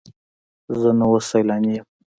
زه 0.79 0.89
نو 0.97 1.05
اوس 1.11 1.25
سیلانی 1.31 1.71
یم. 1.75 1.85